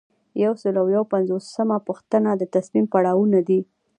یو 0.43 0.53
سل 0.61 0.75
او 0.81 0.87
یو 0.95 1.03
پنځوسمه 1.13 1.77
پوښتنه 1.87 2.29
د 2.35 2.43
تصمیم 2.55 2.85
پړاوونه 2.93 3.39
دي. 3.47 3.59